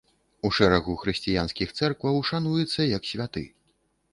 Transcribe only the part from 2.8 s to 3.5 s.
як святы.